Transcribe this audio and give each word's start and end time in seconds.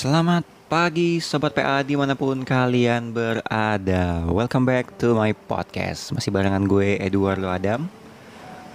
Selamat 0.00 0.48
pagi 0.64 1.20
Sobat 1.20 1.52
PA 1.52 1.84
di 1.84 1.92
mana 1.92 2.16
pun 2.16 2.40
kalian 2.40 3.12
berada. 3.12 4.24
Welcome 4.32 4.64
back 4.64 4.96
to 4.96 5.12
my 5.12 5.36
podcast. 5.36 6.16
Masih 6.16 6.32
barengan 6.32 6.64
gue 6.64 6.96
Eduardo 6.96 7.52
Adam. 7.52 7.84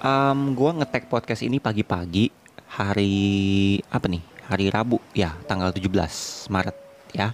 Um, 0.05 0.53
Gue 0.53 0.69
ngetek 0.77 1.09
podcast 1.09 1.41
ini 1.41 1.57
pagi-pagi 1.57 2.29
Hari 2.77 3.17
apa 3.89 4.05
nih? 4.05 4.21
Hari 4.21 4.69
Rabu 4.69 5.01
ya 5.17 5.33
tanggal 5.49 5.73
17 5.73 6.45
Maret 6.53 6.77
ya. 7.17 7.33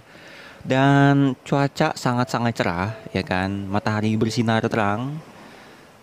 Dan 0.64 1.36
cuaca 1.44 1.92
sangat-sangat 1.92 2.52
cerah 2.56 2.96
ya 3.12 3.20
kan? 3.20 3.52
Matahari 3.68 4.16
bersinar 4.16 4.64
terang 4.72 5.20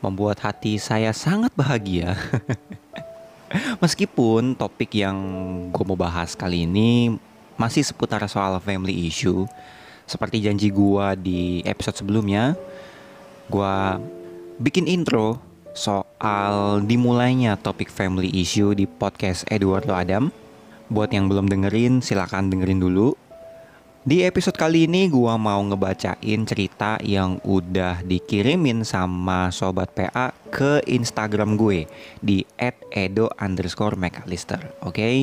Membuat 0.05 0.45
hati 0.45 0.77
saya 0.77 1.09
sangat 1.09 1.49
bahagia. 1.57 2.13
Meskipun 3.81 4.53
topik 4.53 4.93
yang 4.93 5.17
gue 5.73 5.83
mau 5.89 5.97
bahas 5.97 6.37
kali 6.37 6.69
ini 6.69 7.17
masih 7.59 7.83
seputar 7.83 8.23
soal 8.31 8.55
family 8.63 9.05
issue. 9.05 9.43
Seperti 10.07 10.41
janji 10.41 10.71
gua 10.71 11.13
di 11.13 11.59
episode 11.67 11.99
sebelumnya, 11.99 12.55
gua 13.51 13.99
bikin 14.57 14.87
intro 14.87 15.37
soal 15.75 16.81
dimulainya 16.81 17.59
topik 17.59 17.91
family 17.91 18.31
issue 18.31 18.73
di 18.73 18.87
podcast 18.87 19.43
Eduardo 19.51 19.93
Adam. 19.93 20.31
Buat 20.89 21.13
yang 21.13 21.29
belum 21.29 21.45
dengerin, 21.45 22.01
silakan 22.01 22.49
dengerin 22.49 22.81
dulu. 22.81 23.13
Di 24.01 24.25
episode 24.25 24.57
kali 24.57 24.89
ini 24.89 25.11
gua 25.11 25.35
mau 25.37 25.59
ngebacain 25.61 26.41
cerita 26.47 26.97
yang 27.03 27.37
udah 27.43 28.01
dikirimin 28.01 28.81
sama 28.87 29.53
sobat 29.53 29.93
PA 29.93 30.33
ke 30.49 30.81
Instagram 30.87 31.59
gue 31.59 31.85
di 32.23 32.41
@edo 32.89 33.29
underscore 33.37 33.99
Oke, 33.99 34.71
okay? 34.81 35.15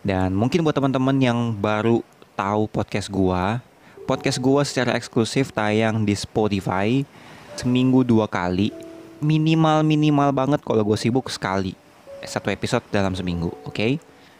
Dan 0.00 0.32
mungkin 0.32 0.64
buat 0.64 0.72
teman-teman 0.72 1.16
yang 1.20 1.38
baru 1.52 2.00
tahu 2.32 2.68
podcast 2.72 3.12
gua, 3.12 3.60
podcast 4.08 4.40
gua 4.40 4.64
secara 4.64 4.96
eksklusif 4.96 5.52
tayang 5.52 6.08
di 6.08 6.16
Spotify 6.16 7.04
seminggu 7.60 8.00
dua 8.00 8.24
kali. 8.24 8.72
Minimal 9.20 9.84
minimal 9.84 10.32
banget 10.32 10.60
kalau 10.64 10.80
gue 10.80 10.96
sibuk 10.96 11.28
sekali 11.28 11.76
satu 12.24 12.48
episode 12.48 12.84
dalam 12.88 13.12
seminggu, 13.12 13.52
oke? 13.68 13.76
Okay? 13.76 13.92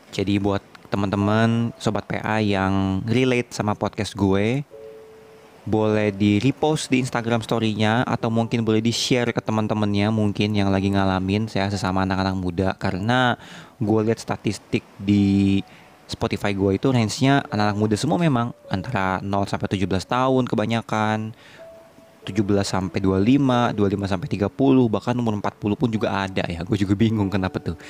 Jadi 0.08 0.41
buat 0.41 0.64
teman-teman 0.89 1.70
sobat 1.77 2.08
PA 2.08 2.42
yang 2.42 3.05
relate 3.06 3.52
sama 3.55 3.77
podcast 3.77 4.17
gue, 4.17 4.64
boleh 5.70 6.10
di 6.10 6.42
repost 6.42 6.90
di 6.90 6.98
Instagram 6.98 7.46
story-nya 7.46 8.02
atau 8.02 8.26
mungkin 8.26 8.66
boleh 8.66 8.82
di 8.82 8.90
share 8.90 9.30
ke 9.30 9.38
teman-temannya 9.38 10.10
mungkin 10.10 10.50
yang 10.50 10.68
lagi 10.74 10.90
ngalamin 10.90 11.46
saya 11.46 11.70
sesama 11.70 12.02
anak-anak 12.02 12.34
muda 12.34 12.68
karena 12.74 13.38
gue 13.78 14.00
lihat 14.10 14.18
statistik 14.18 14.82
di 14.98 15.62
Spotify 16.10 16.50
gue 16.50 16.74
itu 16.74 16.90
range-nya 16.90 17.46
anak-anak 17.46 17.78
muda 17.78 17.94
semua 17.94 18.18
memang 18.18 18.50
antara 18.66 19.22
0 19.22 19.46
sampai 19.46 19.70
17 19.70 19.86
tahun 20.10 20.44
kebanyakan 20.50 21.30
17 22.20 22.36
sampai 22.68 23.00
25, 23.00 23.72
25 23.72 24.12
sampai 24.12 24.28
30, 24.28 24.92
bahkan 24.92 25.16
umur 25.16 25.40
40 25.40 25.80
pun 25.80 25.88
juga 25.88 26.28
ada 26.28 26.44
ya. 26.44 26.60
Gue 26.68 26.77
juga 26.77 26.92
bingung 26.92 27.32
kenapa 27.32 27.56
tuh. 27.56 27.80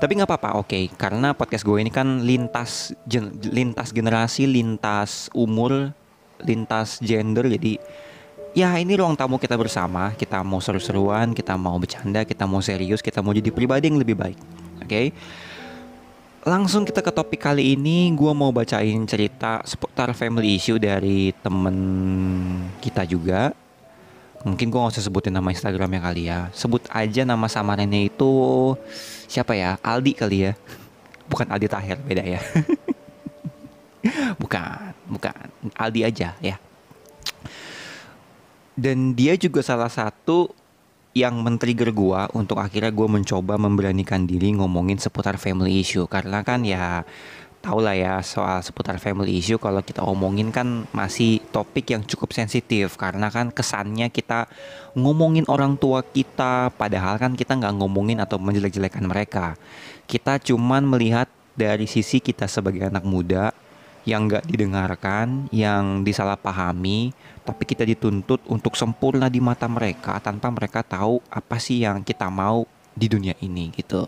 Tapi 0.00 0.16
nggak 0.16 0.28
apa-apa, 0.28 0.50
oke. 0.56 0.68
Okay. 0.72 0.84
Karena 0.96 1.36
podcast 1.36 1.68
gue 1.68 1.76
ini 1.76 1.92
kan 1.92 2.24
lintas 2.24 2.96
lintas 3.44 3.92
generasi, 3.92 4.48
lintas 4.48 5.28
umur, 5.36 5.92
lintas 6.42 6.98
gender 6.98 7.46
jadi 7.46 7.78
ya 8.54 8.74
ini 8.78 8.98
ruang 8.98 9.14
tamu 9.14 9.38
kita 9.38 9.54
bersama. 9.54 10.14
Kita 10.18 10.42
mau 10.42 10.58
seru-seruan 10.58 11.30
kita 11.36 11.54
mau 11.54 11.78
bercanda 11.78 12.26
kita 12.26 12.48
mau 12.48 12.62
serius 12.64 12.98
kita 12.98 13.22
mau 13.22 13.30
jadi 13.30 13.50
pribadi 13.54 13.90
yang 13.90 13.98
lebih 14.00 14.18
baik. 14.18 14.38
Oke? 14.82 14.88
Okay? 14.88 15.06
langsung 16.44 16.84
kita 16.84 17.00
ke 17.00 17.10
topik 17.10 17.40
kali 17.40 17.74
ini. 17.74 18.12
Gue 18.12 18.30
mau 18.36 18.52
bacain 18.52 19.00
cerita 19.08 19.64
seputar 19.64 20.12
family 20.12 20.60
issue 20.60 20.76
dari 20.76 21.32
temen 21.40 21.76
kita 22.78 23.08
juga. 23.08 23.56
Mungkin 24.44 24.68
gue 24.68 24.76
gak 24.76 24.92
usah 24.92 25.04
sebutin 25.08 25.32
nama 25.32 25.48
instagramnya 25.48 26.00
kali 26.04 26.28
ya. 26.28 26.52
Sebut 26.52 26.84
aja 26.92 27.24
nama 27.24 27.48
samarannya 27.48 28.12
itu 28.12 28.32
siapa 29.24 29.56
ya? 29.56 29.80
Aldi 29.80 30.12
kali 30.12 30.38
ya. 30.44 30.52
Bukan 31.32 31.48
Aldi 31.48 31.72
Tahir 31.72 31.96
beda 32.04 32.20
ya 32.20 32.36
bukan, 34.42 34.92
bukan. 35.08 35.44
Aldi 35.76 36.00
aja 36.04 36.36
ya. 36.40 36.56
Dan 38.74 39.14
dia 39.14 39.38
juga 39.38 39.62
salah 39.62 39.88
satu 39.88 40.50
yang 41.14 41.38
men-trigger 41.46 41.94
gua 41.94 42.26
untuk 42.34 42.58
akhirnya 42.58 42.90
gua 42.90 43.06
mencoba 43.06 43.54
memberanikan 43.54 44.26
diri 44.26 44.50
ngomongin 44.50 44.98
seputar 44.98 45.38
family 45.38 45.78
issue 45.78 46.10
karena 46.10 46.42
kan 46.42 46.66
ya 46.66 47.06
tau 47.64 47.80
lah 47.80 47.96
ya 47.96 48.20
soal 48.20 48.60
seputar 48.60 49.00
family 49.00 49.40
issue 49.40 49.56
kalau 49.56 49.80
kita 49.80 50.04
omongin 50.04 50.52
kan 50.52 50.84
masih 50.92 51.40
topik 51.48 51.96
yang 51.96 52.04
cukup 52.04 52.36
sensitif 52.36 53.00
karena 53.00 53.32
kan 53.32 53.48
kesannya 53.48 54.12
kita 54.12 54.52
ngomongin 54.92 55.48
orang 55.48 55.80
tua 55.80 56.04
kita 56.04 56.68
padahal 56.76 57.16
kan 57.16 57.32
kita 57.32 57.56
nggak 57.56 57.80
ngomongin 57.80 58.20
atau 58.20 58.36
menjelek-jelekan 58.36 59.08
mereka 59.08 59.56
kita 60.04 60.36
cuman 60.44 60.84
melihat 60.84 61.24
dari 61.56 61.88
sisi 61.88 62.20
kita 62.20 62.44
sebagai 62.44 62.84
anak 62.84 63.06
muda 63.08 63.56
yang 64.04 64.28
nggak 64.28 64.44
didengarkan, 64.44 65.48
yang 65.48 66.04
disalahpahami, 66.04 67.16
tapi 67.44 67.62
kita 67.64 67.88
dituntut 67.88 68.44
untuk 68.48 68.76
sempurna 68.76 69.32
di 69.32 69.40
mata 69.40 69.64
mereka 69.64 70.20
tanpa 70.20 70.52
mereka 70.52 70.84
tahu 70.84 71.24
apa 71.32 71.56
sih 71.56 71.84
yang 71.84 72.04
kita 72.04 72.28
mau 72.28 72.68
di 72.92 73.08
dunia 73.08 73.32
ini 73.40 73.72
gitu. 73.72 74.04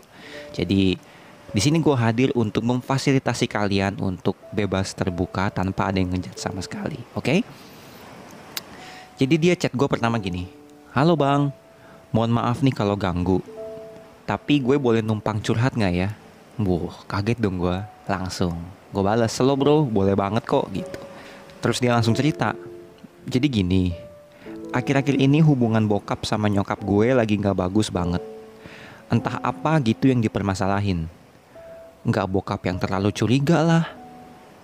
Jadi 0.53 0.97
di 1.47 1.61
sini 1.61 1.81
gue 1.81 1.97
hadir 1.97 2.29
untuk 2.37 2.61
memfasilitasi 2.61 3.49
kalian 3.49 3.97
untuk 3.97 4.37
bebas 4.53 4.93
terbuka 4.93 5.49
tanpa 5.49 5.89
ada 5.89 5.97
yang 5.97 6.13
ngejat 6.13 6.37
sama 6.37 6.61
sekali, 6.61 7.01
oke? 7.17 7.25
Okay? 7.25 7.39
Jadi 9.17 9.35
dia 9.41 9.53
chat 9.57 9.73
gue 9.73 9.87
pertama 9.89 10.21
gini, 10.21 10.45
halo 10.93 11.17
bang, 11.17 11.49
mohon 12.13 12.31
maaf 12.37 12.61
nih 12.61 12.75
kalau 12.75 12.93
ganggu, 12.93 13.41
tapi 14.29 14.61
gue 14.61 14.77
boleh 14.77 15.01
numpang 15.01 15.41
curhat 15.41 15.73
nggak 15.73 15.93
ya? 15.97 16.09
Wuh, 16.61 16.93
kaget 17.09 17.41
dong 17.41 17.57
gue, 17.57 17.81
langsung 18.05 18.76
gue 18.87 19.03
balas 19.03 19.35
selo 19.35 19.59
bro 19.59 19.83
boleh 19.83 20.15
banget 20.15 20.43
kok 20.47 20.67
gitu. 20.71 20.99
Terus 21.59 21.77
dia 21.83 21.91
langsung 21.91 22.15
cerita 22.15 22.55
jadi 23.27 23.47
gini 23.51 23.91
akhir-akhir 24.71 25.15
ini 25.19 25.39
hubungan 25.43 25.83
bokap 25.87 26.23
sama 26.27 26.47
nyokap 26.51 26.79
gue 26.83 27.15
lagi 27.15 27.35
nggak 27.39 27.57
bagus 27.57 27.91
banget. 27.91 28.23
Entah 29.07 29.39
apa 29.39 29.79
gitu 29.83 30.11
yang 30.11 30.19
dipermasalahin. 30.19 31.07
Nggak 32.03 32.27
bokap 32.27 32.61
yang 32.67 32.77
terlalu 32.79 33.11
curiga 33.15 33.63
lah. 33.63 33.85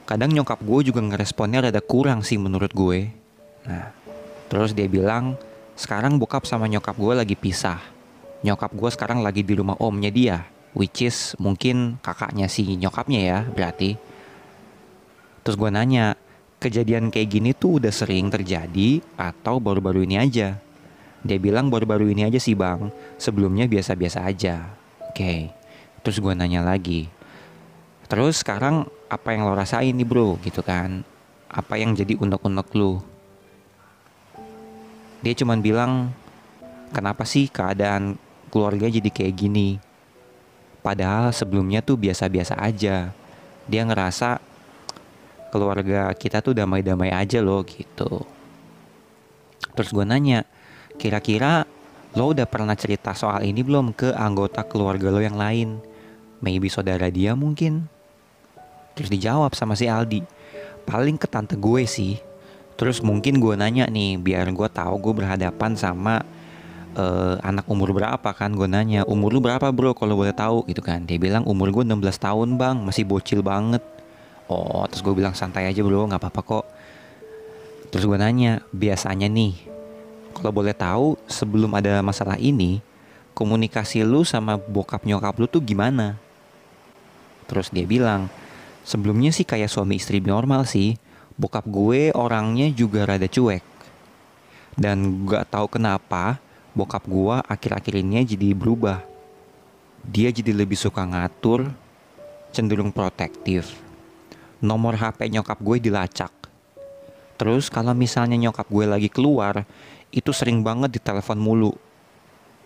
Kadang 0.04 0.36
nyokap 0.36 0.60
gue 0.60 0.92
juga 0.92 1.00
ngeresponnya 1.00 1.72
rada 1.72 1.80
kurang 1.80 2.24
sih 2.24 2.36
menurut 2.36 2.72
gue. 2.72 3.12
Nah 3.68 3.92
terus 4.52 4.76
dia 4.76 4.86
bilang 4.86 5.40
sekarang 5.74 6.22
bokap 6.22 6.46
sama 6.46 6.68
nyokap 6.68 6.96
gue 6.96 7.14
lagi 7.16 7.36
pisah. 7.36 7.80
Nyokap 8.44 8.76
gue 8.76 8.90
sekarang 8.92 9.24
lagi 9.24 9.40
di 9.44 9.56
rumah 9.56 9.80
omnya 9.80 10.12
dia 10.12 10.44
which 10.74 11.06
is 11.06 11.38
mungkin 11.38 12.02
kakaknya 12.02 12.50
si 12.50 12.66
nyokapnya 12.76 13.22
ya 13.22 13.40
berarti 13.46 13.96
Terus 15.44 15.60
gue 15.60 15.68
nanya, 15.68 16.16
kejadian 16.64 17.12
kayak 17.12 17.28
gini 17.28 17.52
tuh 17.52 17.84
udah 17.84 17.92
sering 17.92 18.32
terjadi 18.32 19.04
atau 19.20 19.60
baru-baru 19.60 20.08
ini 20.08 20.16
aja? 20.16 20.56
Dia 21.20 21.40
bilang 21.40 21.68
baru-baru 21.68 22.12
ini 22.16 22.24
aja 22.24 22.40
sih 22.40 22.56
bang, 22.56 22.88
sebelumnya 23.20 23.68
biasa-biasa 23.68 24.24
aja. 24.24 24.72
Oke, 25.12 25.20
okay. 25.20 25.40
terus 26.00 26.24
gue 26.24 26.32
nanya 26.32 26.64
lagi. 26.64 27.12
Terus 28.08 28.40
sekarang 28.40 28.88
apa 29.12 29.36
yang 29.36 29.44
lo 29.44 29.52
rasain 29.52 29.92
nih 29.92 30.08
bro 30.08 30.40
gitu 30.44 30.64
kan? 30.64 31.04
Apa 31.52 31.76
yang 31.76 31.92
jadi 31.92 32.16
unek-unek 32.16 32.72
lu? 32.76 33.04
Dia 35.24 35.34
cuman 35.36 35.60
bilang, 35.60 36.12
kenapa 36.96 37.28
sih 37.28 37.52
keadaan 37.52 38.16
keluarga 38.48 38.88
jadi 38.88 39.08
kayak 39.12 39.36
gini? 39.36 39.80
Padahal 40.84 41.32
sebelumnya 41.36 41.80
tuh 41.80 41.96
biasa-biasa 41.96 42.60
aja. 42.60 43.12
Dia 43.68 43.82
ngerasa 43.88 44.53
keluarga 45.54 46.10
kita 46.18 46.42
tuh 46.42 46.58
damai-damai 46.58 47.14
aja 47.14 47.38
loh 47.38 47.62
gitu. 47.62 48.26
Terus 49.78 49.90
gue 49.94 50.02
nanya, 50.02 50.42
kira-kira 50.98 51.70
lo 52.18 52.34
udah 52.34 52.50
pernah 52.50 52.74
cerita 52.74 53.14
soal 53.14 53.46
ini 53.46 53.62
belum 53.62 53.94
ke 53.94 54.10
anggota 54.18 54.66
keluarga 54.66 55.14
lo 55.14 55.22
yang 55.22 55.38
lain? 55.38 55.78
Maybe 56.42 56.74
saudara 56.74 57.14
dia 57.14 57.38
mungkin? 57.38 57.86
Terus 58.98 59.14
dijawab 59.14 59.54
sama 59.54 59.78
si 59.78 59.86
Aldi, 59.86 60.26
paling 60.90 61.22
ke 61.22 61.30
tante 61.30 61.54
gue 61.54 61.86
sih. 61.86 62.18
Terus 62.74 63.06
mungkin 63.06 63.38
gue 63.38 63.54
nanya 63.54 63.86
nih, 63.86 64.18
biar 64.18 64.50
gue 64.50 64.70
tahu 64.74 64.98
gue 64.98 65.14
berhadapan 65.22 65.78
sama 65.78 66.26
uh, 66.98 67.38
anak 67.42 67.66
umur 67.70 67.94
berapa 67.94 68.30
kan 68.34 68.54
gue 68.54 68.70
nanya 68.70 69.06
umur 69.06 69.34
lu 69.34 69.40
berapa 69.42 69.70
bro 69.74 69.94
kalau 69.98 70.18
boleh 70.18 70.34
tahu 70.34 70.66
gitu 70.70 70.82
kan 70.82 71.06
dia 71.06 71.18
bilang 71.18 71.46
umur 71.46 71.70
gue 71.74 71.84
16 71.86 72.02
tahun 72.18 72.50
bang 72.58 72.78
masih 72.82 73.04
bocil 73.06 73.42
banget 73.42 73.82
oh 74.50 74.84
terus 74.90 75.06
gue 75.06 75.14
bilang 75.14 75.36
santai 75.36 75.70
aja 75.70 75.80
bro 75.84 76.08
nggak 76.08 76.20
apa-apa 76.20 76.42
kok 76.42 76.66
terus 77.94 78.04
gue 78.08 78.18
nanya 78.18 78.64
biasanya 78.74 79.30
nih 79.30 79.56
kalau 80.34 80.52
boleh 80.52 80.74
tahu 80.74 81.16
sebelum 81.30 81.72
ada 81.78 82.02
masalah 82.02 82.36
ini 82.42 82.82
komunikasi 83.38 84.02
lu 84.02 84.26
sama 84.26 84.58
bokap 84.58 85.06
nyokap 85.06 85.38
lu 85.38 85.46
tuh 85.46 85.62
gimana 85.62 86.18
terus 87.46 87.70
dia 87.70 87.86
bilang 87.86 88.32
Sebelumnya 88.84 89.32
sih 89.32 89.48
kayak 89.48 89.72
suami 89.72 89.96
istri 89.96 90.20
normal 90.20 90.68
sih. 90.68 91.00
Bokap 91.40 91.66
gue 91.66 92.12
orangnya 92.14 92.68
juga 92.70 93.08
rada 93.08 93.26
cuek. 93.26 93.64
Dan 94.76 95.24
gak 95.24 95.56
tahu 95.56 95.80
kenapa 95.80 96.38
bokap 96.76 97.08
gue 97.08 97.36
akhir-akhir 97.48 97.94
ini 98.04 98.28
jadi 98.28 98.52
berubah. 98.52 99.00
Dia 100.04 100.36
jadi 100.36 100.52
lebih 100.52 100.76
suka 100.76 101.08
ngatur, 101.08 101.72
cenderung 102.52 102.92
protektif. 102.92 103.72
Nomor 104.64 104.96
HP 104.96 105.28
nyokap 105.28 105.60
gue 105.60 105.78
dilacak. 105.84 106.32
Terus 107.36 107.68
kalau 107.68 107.92
misalnya 107.92 108.40
nyokap 108.40 108.64
gue 108.72 108.86
lagi 108.88 109.12
keluar, 109.12 109.68
itu 110.08 110.32
sering 110.32 110.64
banget 110.64 110.96
ditelepon 110.96 111.36
mulu. 111.36 111.76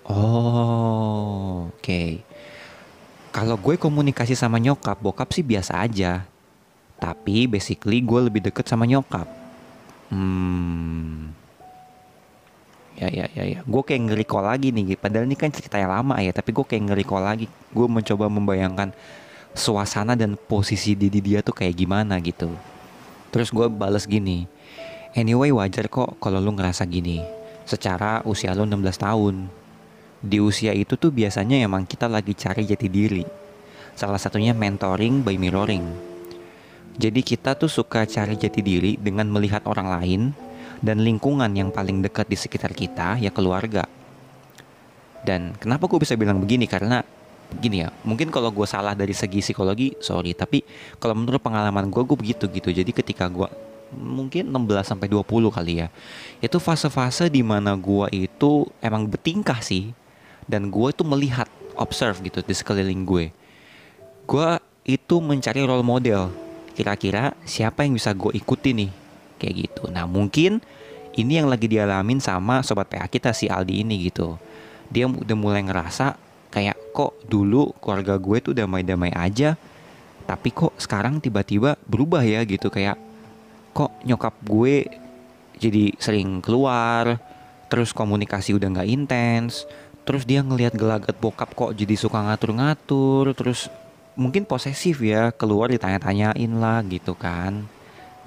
Oh, 0.05 1.73
oke. 1.73 1.81
Okay. 1.81 2.21
Kalau 3.33 3.57
gue 3.57 3.75
komunikasi 3.81 4.37
sama 4.37 4.61
nyokap, 4.61 5.01
bokap 5.01 5.33
sih 5.33 5.41
biasa 5.41 5.81
aja. 5.81 6.25
Tapi 6.97 7.49
basically 7.49 8.05
gue 8.05 8.29
lebih 8.29 8.45
deket 8.45 8.69
sama 8.69 8.85
nyokap. 8.85 9.25
Hmm. 10.13 11.33
Ya 12.97 13.09
ya 13.13 13.25
ya 13.29 13.43
ya. 13.45 13.59
Gue 13.61 13.81
kayak 13.85 14.09
ngeriko 14.09 14.41
lagi 14.41 14.73
nih. 14.73 14.97
Padahal 14.97 15.29
ini 15.29 15.37
kan 15.37 15.53
cerita 15.53 15.77
yang 15.77 15.93
lama 15.93 16.17
ya. 16.17 16.33
Tapi 16.33 16.49
gue 16.49 16.65
kayak 16.65 16.93
ngeriko 16.93 17.17
lagi. 17.21 17.45
Gue 17.69 17.85
mencoba 17.85 18.25
membayangkan 18.25 18.89
suasana 19.55 20.17
dan 20.17 20.35
posisi 20.35 20.97
didi 20.97 21.23
dia 21.23 21.39
tuh 21.45 21.55
kayak 21.55 21.75
gimana 21.77 22.19
gitu. 22.19 22.51
Terus 23.31 23.51
gue 23.51 23.67
bales 23.69 24.07
gini. 24.07 24.47
Anyway 25.13 25.53
wajar 25.53 25.87
kok 25.87 26.19
kalau 26.19 26.41
lu 26.41 26.55
ngerasa 26.55 26.87
gini. 26.87 27.23
Secara 27.67 28.23
usia 28.23 28.55
lu 28.55 28.63
16 28.63 28.79
tahun 28.95 29.35
di 30.17 30.41
usia 30.41 30.73
itu 30.73 30.97
tuh 30.97 31.13
biasanya 31.13 31.61
emang 31.61 31.85
kita 31.85 32.09
lagi 32.09 32.33
cari 32.33 32.65
jati 32.65 32.89
diri. 32.89 33.23
Salah 33.93 34.17
satunya 34.17 34.53
mentoring 34.53 35.21
by 35.21 35.37
mirroring. 35.37 35.85
Jadi 36.97 37.21
kita 37.21 37.53
tuh 37.53 37.69
suka 37.69 38.09
cari 38.09 38.33
jati 38.33 38.65
diri 38.65 38.97
dengan 38.97 39.29
melihat 39.29 39.61
orang 39.69 39.87
lain 39.93 40.21
dan 40.81 41.01
lingkungan 41.01 41.53
yang 41.53 41.69
paling 41.69 42.01
dekat 42.01 42.25
di 42.25 42.37
sekitar 42.37 42.73
kita 42.73 43.21
ya 43.21 43.29
keluarga. 43.29 43.85
Dan 45.21 45.53
kenapa 45.57 45.85
gue 45.85 46.01
bisa 46.01 46.17
bilang 46.17 46.41
begini 46.41 46.65
karena 46.65 47.05
gini 47.47 47.87
ya 47.87 47.89
mungkin 48.03 48.27
kalau 48.27 48.51
gue 48.51 48.67
salah 48.67 48.91
dari 48.91 49.15
segi 49.15 49.39
psikologi 49.39 49.95
sorry 50.03 50.35
tapi 50.35 50.67
kalau 50.99 51.15
menurut 51.15 51.39
pengalaman 51.39 51.87
gue 51.87 52.03
gue 52.03 52.17
begitu 52.17 52.45
gitu. 52.51 52.69
Jadi 52.71 52.91
ketika 52.91 53.31
gue 53.31 53.47
mungkin 53.95 54.51
16 54.51 54.83
sampai 54.83 55.07
20 55.07 55.23
kali 55.47 55.73
ya 55.79 55.87
itu 56.43 56.59
fase-fase 56.59 57.31
di 57.31 57.39
mana 57.39 57.71
gue 57.79 58.27
itu 58.27 58.67
emang 58.83 59.07
bertingkah 59.07 59.63
sih 59.63 59.95
dan 60.43 60.67
gue 60.67 60.91
itu 60.91 61.07
melihat 61.07 61.47
observe 61.79 62.19
gitu 62.19 62.43
di 62.43 62.51
sekeliling 62.51 63.07
gue 63.07 63.31
gue 64.27 64.49
itu 64.83 65.15
mencari 65.23 65.63
role 65.63 65.87
model 65.87 66.31
kira-kira 66.75 67.31
siapa 67.47 67.87
yang 67.87 67.95
bisa 67.95 68.11
gue 68.11 68.35
ikuti 68.35 68.75
nih 68.75 68.91
kayak 69.41 69.55
gitu. 69.65 69.83
Nah 69.89 70.05
mungkin 70.05 70.59
ini 71.17 71.41
yang 71.41 71.49
lagi 71.49 71.65
dialamin 71.65 72.21
sama 72.21 72.61
sobat 72.61 72.91
PA 72.91 73.09
kita 73.09 73.33
si 73.33 73.49
Aldi 73.49 73.81
ini 73.81 74.11
gitu. 74.11 74.37
Dia 74.93 75.09
udah 75.09 75.37
mulai 75.37 75.65
ngerasa 75.65 76.26
kayak 76.49 76.77
kok 76.95 77.13
dulu 77.27 77.75
keluarga 77.83 78.15
gue 78.17 78.37
tuh 78.39 78.53
damai-damai 78.55 79.11
aja 79.13 79.59
tapi 80.27 80.51
kok 80.51 80.75
sekarang 80.75 81.23
tiba-tiba 81.23 81.79
berubah 81.87 82.19
ya 82.19 82.43
gitu. 82.43 82.67
Kayak 82.67 82.99
kok 83.71 83.95
nyokap 84.03 84.35
gue 84.43 84.89
jadi 85.57 85.95
sering 85.97 86.43
keluar 86.43 87.17
terus 87.71 87.95
komunikasi 87.95 88.55
udah 88.55 88.67
nggak 88.71 88.89
intens 88.91 89.67
terus 90.07 90.23
dia 90.23 90.39
ngelihat 90.39 90.71
gelagat 90.75 91.15
bokap 91.19 91.51
kok 91.51 91.75
jadi 91.75 91.99
suka 91.99 92.23
ngatur-ngatur 92.23 93.35
terus 93.35 93.67
mungkin 94.15 94.47
posesif 94.47 95.03
ya 95.03 95.35
keluar 95.35 95.67
ditanya-tanyain 95.71 96.51
lah 96.57 96.83
gitu 96.87 97.15
kan. 97.15 97.67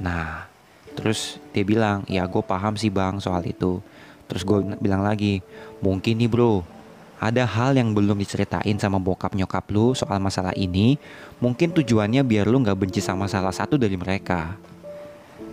Nah 0.01 0.49
terus 0.97 1.41
dia 1.53 1.65
bilang 1.65 2.05
ya 2.09 2.25
gue 2.25 2.43
paham 2.45 2.77
sih 2.81 2.89
bang 2.89 3.21
soal 3.21 3.45
itu. 3.45 3.81
Terus 4.29 4.43
gue 4.47 4.77
bilang 4.79 5.03
lagi 5.05 5.45
mungkin 5.83 6.21
nih 6.21 6.31
bro 6.31 6.80
ada 7.21 7.45
hal 7.45 7.77
yang 7.77 7.93
belum 7.93 8.17
diceritain 8.17 8.81
sama 8.81 8.97
bokap 8.97 9.37
nyokap 9.37 9.69
lu 9.69 9.93
soal 9.93 10.17
masalah 10.17 10.57
ini 10.57 10.97
mungkin 11.37 11.71
tujuannya 11.77 12.25
biar 12.25 12.49
lu 12.49 12.65
nggak 12.65 12.81
benci 12.81 13.05
sama 13.05 13.29
salah 13.29 13.53
satu 13.53 13.77
dari 13.77 13.95
mereka 14.01 14.57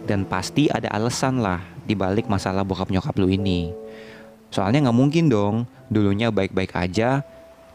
dan 0.08 0.24
pasti 0.24 0.72
ada 0.72 0.88
alasan 0.96 1.44
lah 1.44 1.60
dibalik 1.84 2.31
masalah 2.31 2.64
bokap 2.64 2.88
nyokap 2.88 3.14
lu 3.19 3.28
ini 3.28 3.75
Soalnya 4.48 4.88
nggak 4.88 4.98
mungkin 4.98 5.28
dong, 5.28 5.68
dulunya 5.92 6.31
baik-baik 6.31 6.72
aja, 6.75 7.24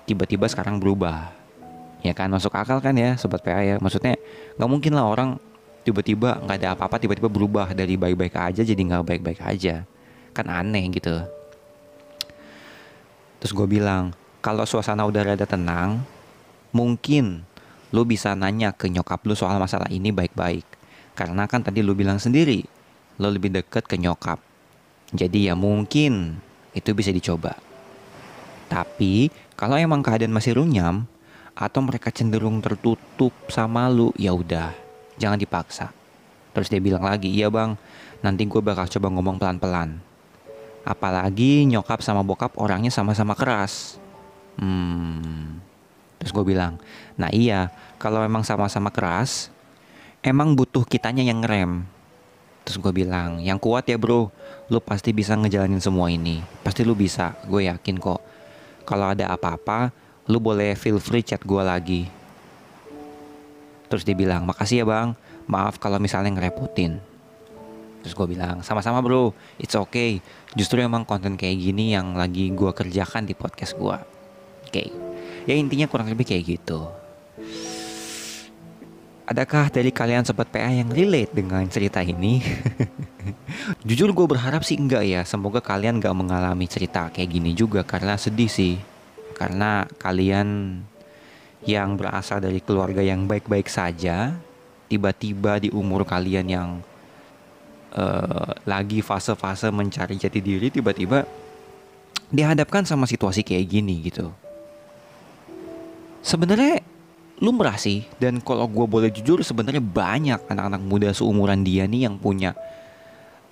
tiba-tiba 0.09 0.49
sekarang 0.49 0.81
berubah. 0.81 1.33
Ya 2.03 2.17
kan, 2.17 2.33
masuk 2.33 2.51
akal 2.57 2.83
kan 2.83 2.97
ya, 2.97 3.15
sobat 3.21 3.45
PA 3.45 3.63
ya. 3.63 3.77
Maksudnya 3.79 4.19
nggak 4.59 4.71
mungkin 4.71 4.93
lah 4.97 5.07
orang 5.07 5.37
tiba-tiba 5.85 6.41
nggak 6.43 6.57
ada 6.63 6.69
apa-apa, 6.75 6.97
tiba-tiba 6.99 7.29
berubah 7.29 7.71
dari 7.77 7.95
baik-baik 8.01 8.35
aja 8.35 8.63
jadi 8.65 8.81
nggak 8.81 9.05
baik-baik 9.05 9.41
aja. 9.45 9.85
Kan 10.33 10.49
aneh 10.49 10.89
gitu. 10.91 11.23
Terus 13.43 13.59
gue 13.59 13.67
bilang, 13.67 14.15
kalau 14.39 14.63
suasana 14.63 15.03
udah 15.03 15.35
rada 15.35 15.43
tenang, 15.51 15.99
mungkin 16.71 17.43
lu 17.91 18.07
bisa 18.07 18.39
nanya 18.39 18.71
ke 18.71 18.87
nyokap 18.87 19.19
lu 19.27 19.35
soal 19.35 19.59
masalah 19.59 19.91
ini 19.91 20.15
baik-baik. 20.15 20.63
Karena 21.19 21.51
kan 21.51 21.67
tadi 21.67 21.83
lu 21.83 21.99
bilang 21.99 22.23
sendiri, 22.23 22.63
lu 23.19 23.29
lebih 23.35 23.51
deket 23.51 23.91
ke 23.91 23.99
nyokap. 23.99 24.39
Jadi 25.11 25.51
ya 25.51 25.59
mungkin 25.59 26.39
itu 26.71 26.95
bisa 26.95 27.11
dicoba. 27.11 27.59
Tapi 28.71 29.35
kalau 29.59 29.75
emang 29.75 30.07
keadaan 30.07 30.31
masih 30.31 30.63
runyam 30.63 31.11
atau 31.59 31.83
mereka 31.83 32.15
cenderung 32.15 32.63
tertutup 32.63 33.35
sama 33.51 33.91
lu, 33.91 34.15
ya 34.15 34.31
udah, 34.31 34.71
jangan 35.19 35.37
dipaksa. 35.37 35.91
Terus 36.55 36.71
dia 36.71 36.79
bilang 36.79 37.03
lagi, 37.03 37.27
iya 37.27 37.51
bang, 37.51 37.75
nanti 38.23 38.47
gue 38.47 38.63
bakal 38.63 38.87
coba 38.87 39.19
ngomong 39.19 39.37
pelan-pelan. 39.43 40.12
Apalagi 40.83 41.67
nyokap 41.67 42.03
sama 42.03 42.27
bokap 42.27 42.59
orangnya 42.59 42.91
sama-sama 42.91 43.39
keras. 43.39 43.99
Hmm. 44.59 45.63
Terus 46.23 46.31
gue 46.31 46.55
bilang, 46.55 46.79
nah 47.19 47.31
iya, 47.35 47.71
kalau 47.99 48.23
emang 48.23 48.47
sama-sama 48.47 48.95
keras, 48.95 49.51
emang 50.23 50.55
butuh 50.55 50.87
kitanya 50.87 51.27
yang 51.27 51.43
ngerem. 51.43 51.83
Terus 52.63 52.79
gue 52.79 52.95
bilang, 52.95 53.43
yang 53.43 53.59
kuat 53.59 53.91
ya 53.91 53.99
bro, 53.99 54.31
lu 54.71 54.79
pasti 54.79 55.11
bisa 55.11 55.35
ngejalanin 55.35 55.83
semua 55.83 56.07
ini. 56.15 56.39
Pasti 56.63 56.87
lu 56.87 56.95
bisa, 56.95 57.35
gue 57.51 57.67
yakin 57.67 57.99
kok. 57.99 58.23
Kalau 58.87 59.11
ada 59.11 59.35
apa-apa, 59.35 59.91
lu 60.31 60.39
boleh 60.39 60.79
feel 60.79 61.03
free 61.03 61.27
chat 61.27 61.43
gue 61.43 61.63
lagi. 61.63 62.07
Terus 63.91 64.07
dia 64.07 64.15
bilang, 64.15 64.47
makasih 64.47 64.83
ya 64.83 64.87
bang, 64.87 65.19
maaf 65.51 65.83
kalau 65.83 65.99
misalnya 65.99 66.31
ngerepotin. 66.39 67.12
Terus 68.03 68.19
gue 68.19 68.27
bilang, 68.35 68.67
sama-sama 68.67 68.99
bro, 68.99 69.31
it's 69.63 69.79
okay. 69.79 70.19
Justru 70.59 70.83
emang 70.83 71.07
konten 71.07 71.39
kayak 71.39 71.55
gini 71.55 71.95
yang 71.95 72.19
lagi 72.19 72.51
gue 72.51 72.71
kerjakan 72.75 73.25
di 73.25 73.39
podcast 73.39 73.79
gue. 73.79 73.97
Oke, 74.67 74.69
okay. 74.69 74.89
ya 75.47 75.55
intinya 75.55 75.87
kurang 75.87 76.11
lebih 76.11 76.27
kayak 76.27 76.59
gitu. 76.59 76.91
Adakah 79.23 79.71
dari 79.71 79.95
kalian 79.95 80.27
sobat 80.27 80.51
PA 80.51 80.67
yang 80.67 80.91
relate 80.91 81.31
dengan 81.31 81.63
cerita 81.71 82.03
ini? 82.03 82.43
Jujur 83.87 84.11
gue 84.11 84.27
berharap 84.27 84.67
sih 84.67 84.75
enggak 84.75 85.07
ya 85.07 85.23
Semoga 85.23 85.63
kalian 85.63 86.03
gak 86.03 86.13
mengalami 86.13 86.67
cerita 86.67 87.07
kayak 87.07 87.31
gini 87.31 87.55
juga 87.55 87.87
Karena 87.87 88.19
sedih 88.19 88.51
sih 88.51 88.77
Karena 89.39 89.87
kalian 90.03 90.83
yang 91.63 91.95
berasal 91.95 92.43
dari 92.43 92.59
keluarga 92.59 92.99
yang 92.99 93.31
baik-baik 93.31 93.71
saja 93.71 94.35
Tiba-tiba 94.91 95.63
di 95.63 95.71
umur 95.71 96.03
kalian 96.03 96.47
yang 96.51 96.71
uh, 97.97 98.51
lagi 98.65 99.05
fase-fase 99.05 99.69
mencari 99.69 100.17
jati 100.17 100.41
diri 100.41 100.73
Tiba-tiba 100.73 101.25
dihadapkan 102.33 102.89
sama 102.89 103.05
situasi 103.05 103.45
kayak 103.45 103.69
gini 103.69 104.09
gitu. 104.09 104.33
Sebenarnya 106.25 106.81
lumrah 107.43 107.77
sih 107.77 108.09
dan 108.17 108.41
kalau 108.41 108.65
gue 108.71 108.87
boleh 108.89 109.11
jujur 109.13 109.43
sebenarnya 109.45 109.83
banyak 109.83 110.41
anak-anak 110.49 110.83
muda 110.87 111.09
seumuran 111.13 111.61
dia 111.67 111.85
nih 111.85 112.09
yang 112.09 112.17
punya 112.17 112.57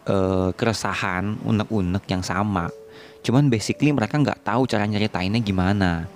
uh, 0.09 0.55
keresahan 0.57 1.37
unek-unek 1.45 2.09
yang 2.09 2.25
sama. 2.25 2.73
Cuman 3.21 3.53
basically 3.53 3.93
mereka 3.93 4.17
nggak 4.17 4.41
tahu 4.41 4.65
cara 4.65 4.89
nyeritainnya 4.89 5.45
gimana. 5.45 6.09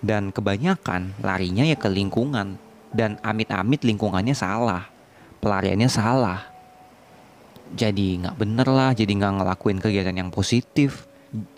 Dan 0.00 0.30
kebanyakan 0.32 1.20
larinya 1.20 1.66
ya 1.66 1.76
ke 1.76 1.90
lingkungan. 1.92 2.56
Dan 2.96 3.20
amit-amit 3.20 3.84
lingkungannya 3.84 4.32
salah. 4.32 4.88
Pelariannya 5.42 5.90
salah 5.90 6.55
jadi 7.74 8.22
nggak 8.22 8.36
bener 8.38 8.68
lah 8.70 8.94
jadi 8.94 9.10
nggak 9.10 9.32
ngelakuin 9.42 9.78
kegiatan 9.82 10.14
yang 10.14 10.30
positif. 10.30 11.08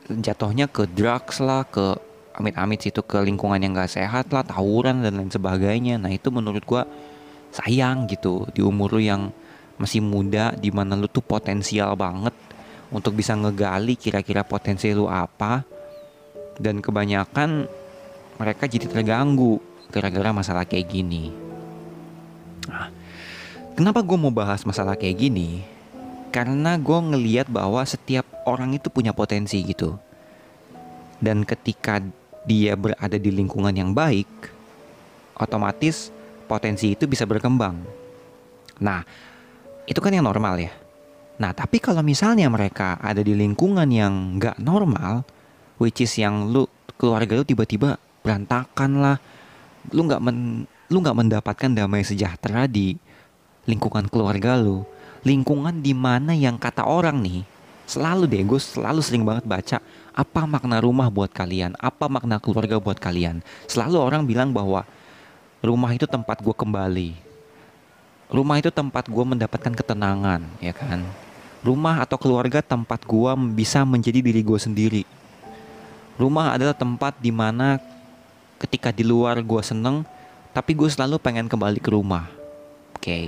Jatuhnya 0.09 0.71
ke 0.73 0.89
drugs 0.89 1.45
lah 1.45 1.69
ke 1.69 1.99
amit-amit 2.39 2.81
situ 2.81 3.03
ke 3.03 3.19
lingkungan 3.21 3.59
yang 3.59 3.75
gak 3.75 3.91
sehat 3.91 4.31
lah 4.31 4.47
tawuran 4.47 5.05
dan 5.05 5.19
lain 5.21 5.29
sebagainya. 5.29 5.99
Nah 6.01 6.09
itu 6.09 6.31
menurut 6.31 6.63
gua 6.65 6.87
sayang 7.53 8.07
gitu 8.09 8.47
di 8.55 8.63
umur 8.65 8.97
lu 8.97 9.03
yang 9.05 9.29
masih 9.77 10.01
muda 10.01 10.55
di 10.55 10.71
mana 10.73 10.95
lu 10.95 11.11
tuh 11.11 11.23
potensial 11.23 11.93
banget 11.99 12.33
untuk 12.89 13.13
bisa 13.19 13.37
ngegali 13.37 13.99
kira-kira 13.99 14.47
potensi 14.47 14.89
lu 14.95 15.11
apa. 15.11 15.67
Dan 16.59 16.83
kebanyakan 16.83 17.69
mereka 18.39 18.65
jadi 18.67 18.87
terganggu 18.87 19.59
gara-gara 19.93 20.31
masalah 20.35 20.67
kayak 20.67 20.91
gini. 20.91 21.31
Nah, 22.67 22.91
kenapa 23.79 24.03
gue 24.03 24.19
mau 24.19 24.35
bahas 24.35 24.67
masalah 24.67 24.99
kayak 24.99 25.17
gini? 25.23 25.78
Karena 26.29 26.77
gue 26.77 26.99
ngeliat 26.99 27.49
bahwa 27.49 27.81
setiap 27.89 28.29
orang 28.45 28.77
itu 28.77 28.93
punya 28.93 29.17
potensi 29.17 29.65
gitu. 29.65 29.97
Dan 31.19 31.43
ketika 31.43 31.99
dia 32.45 32.77
berada 32.79 33.17
di 33.17 33.31
lingkungan 33.33 33.75
yang 33.75 33.91
baik, 33.97 34.29
otomatis 35.37 36.13
potensi 36.47 36.93
itu 36.93 37.05
bisa 37.05 37.25
berkembang. 37.25 37.81
Nah, 38.81 39.03
itu 39.89 39.99
kan 39.99 40.13
yang 40.13 40.29
normal 40.29 40.61
ya. 40.61 40.73
Nah, 41.39 41.55
tapi 41.55 41.79
kalau 41.79 42.03
misalnya 42.03 42.51
mereka 42.51 42.99
ada 42.99 43.23
di 43.23 43.33
lingkungan 43.33 43.87
yang 43.89 44.41
nggak 44.43 44.59
normal, 44.59 45.23
which 45.79 46.03
is 46.03 46.13
yang 46.19 46.51
lu 46.51 46.67
keluarga 46.99 47.39
lu 47.39 47.47
tiba-tiba 47.47 47.97
berantakan 48.27 48.99
lah, 48.99 49.17
lu 49.95 50.05
nggak 50.05 50.21
men, 50.23 50.67
lu 50.91 50.99
nggak 50.99 51.17
mendapatkan 51.17 51.71
damai 51.71 52.03
sejahtera 52.03 52.67
di 52.67 52.99
lingkungan 53.71 54.11
keluarga 54.11 54.59
lu, 54.59 54.83
lingkungan 55.27 55.83
di 55.83 55.95
mana 55.97 56.35
yang 56.35 56.59
kata 56.59 56.87
orang 56.87 57.19
nih 57.23 57.43
selalu 57.89 58.29
deh 58.29 58.43
gue 58.45 58.61
selalu 58.61 59.01
sering 59.01 59.25
banget 59.25 59.45
baca 59.49 59.79
apa 60.19 60.51
makna 60.51 60.83
rumah 60.83 61.07
buat 61.07 61.31
kalian, 61.31 61.79
apa 61.79 62.11
makna 62.11 62.43
keluarga 62.43 62.83
buat 62.83 62.99
kalian. 62.99 63.39
Selalu 63.71 64.03
orang 64.03 64.27
bilang 64.27 64.51
bahwa 64.51 64.83
rumah 65.63 65.95
itu 65.95 66.11
tempat 66.11 66.43
gue 66.43 66.51
kembali. 66.51 67.15
Rumah 68.27 68.57
itu 68.59 68.75
tempat 68.75 69.07
gue 69.07 69.25
mendapatkan 69.25 69.71
ketenangan, 69.71 70.43
ya 70.59 70.75
kan? 70.75 71.07
Rumah 71.63 72.03
atau 72.03 72.19
keluarga 72.19 72.59
tempat 72.59 73.07
gue 73.07 73.33
bisa 73.55 73.87
menjadi 73.87 74.19
diri 74.19 74.43
gue 74.43 74.59
sendiri. 74.59 75.03
Rumah 76.19 76.59
adalah 76.59 76.75
tempat 76.75 77.15
di 77.23 77.31
mana 77.31 77.79
ketika 78.59 78.91
di 78.91 79.07
luar 79.07 79.39
gue 79.39 79.63
seneng, 79.63 80.03
tapi 80.51 80.75
gue 80.75 80.91
selalu 80.91 81.23
pengen 81.23 81.47
kembali 81.47 81.79
ke 81.79 81.95
rumah. 81.95 82.27
Oke, 82.99 83.07
okay. 83.07 83.25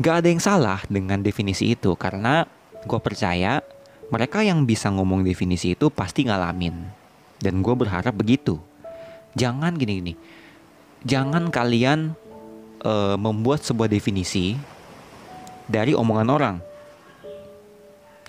Gak 0.00 0.24
ada 0.24 0.28
yang 0.32 0.40
salah 0.40 0.80
dengan 0.88 1.20
definisi 1.20 1.76
itu 1.76 1.92
karena 1.92 2.48
gue 2.88 3.00
percaya 3.04 3.60
mereka 4.08 4.40
yang 4.40 4.64
bisa 4.64 4.88
ngomong 4.90 5.22
definisi 5.22 5.76
itu 5.76 5.92
pasti 5.92 6.26
ngalamin. 6.26 6.74
Dan 7.40 7.62
gue 7.62 7.74
berharap 7.76 8.16
begitu. 8.16 8.58
Jangan 9.38 9.76
gini-gini. 9.78 10.18
Jangan 11.06 11.48
kalian 11.48 12.12
uh, 12.82 13.16
membuat 13.16 13.62
sebuah 13.62 13.86
definisi 13.86 14.58
dari 15.70 15.94
omongan 15.94 16.28
orang. 16.28 16.56